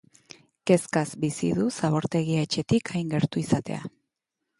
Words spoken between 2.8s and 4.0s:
hain gertu izatea.